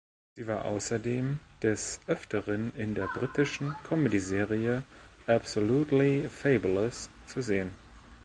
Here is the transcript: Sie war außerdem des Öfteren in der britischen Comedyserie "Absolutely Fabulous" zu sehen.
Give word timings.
Sie 0.35 0.47
war 0.47 0.65
außerdem 0.65 1.39
des 1.61 1.99
Öfteren 2.07 2.73
in 2.75 2.95
der 2.95 3.05
britischen 3.05 3.75
Comedyserie 3.87 4.81
"Absolutely 5.27 6.27
Fabulous" 6.27 7.11
zu 7.27 7.43
sehen. 7.43 7.69